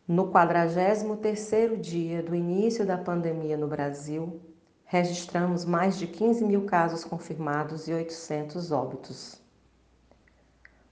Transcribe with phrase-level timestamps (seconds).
[0.06, 4.40] No 43º dia do início da pandemia no Brasil,
[4.84, 9.40] registramos mais de 15 mil casos confirmados e 800 óbitos.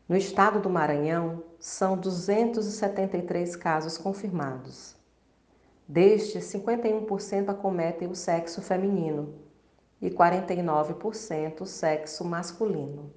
[0.08, 4.99] No estado do Maranhão, são 273 casos confirmados
[5.90, 9.34] Destes, 51% acometem o sexo feminino
[10.00, 13.12] e 49% o sexo masculino.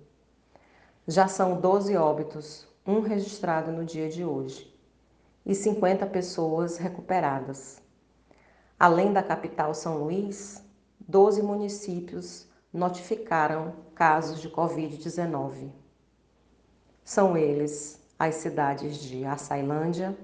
[1.07, 4.75] Já são 12 óbitos, um registrado no dia de hoje,
[5.45, 7.79] e 50 pessoas recuperadas.
[8.79, 10.59] Além da capital São Luís,
[10.99, 15.69] 12 municípios notificaram casos de Covid-19.
[17.03, 20.17] São eles as cidades de Açailândia,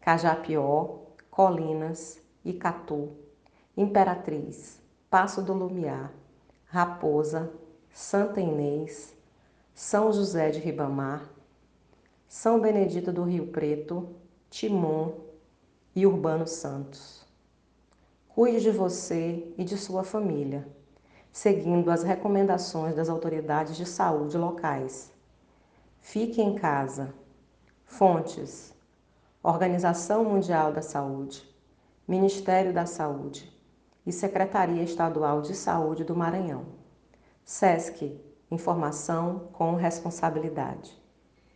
[0.00, 3.08] Cajapió, Colinas, Icatu,
[3.74, 6.12] Imperatriz, Passo do Lumiar,
[6.66, 7.50] Raposa,
[7.90, 9.16] Santa Inês,
[9.74, 11.26] São José de Ribamar,
[12.28, 14.10] São Benedito do Rio Preto,
[14.50, 15.20] Timon
[15.96, 17.26] e Urbano Santos.
[18.28, 20.68] Cuide de você e de sua família,
[21.32, 25.10] seguindo as recomendações das autoridades de saúde locais.
[25.98, 27.14] Fique em casa.
[27.86, 28.74] Fontes
[29.42, 31.42] Organização Mundial da Saúde,
[32.06, 33.52] Ministério da Saúde
[34.06, 36.64] e Secretaria Estadual de Saúde do Maranhão.
[37.44, 38.20] SESC
[38.52, 41.01] Informação com responsabilidade.